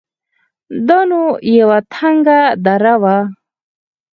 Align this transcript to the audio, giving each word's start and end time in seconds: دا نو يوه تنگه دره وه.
دا 0.87 0.99
نو 1.09 1.21
يوه 1.59 1.79
تنگه 1.93 2.39
دره 2.65 2.95
وه. 3.01 3.17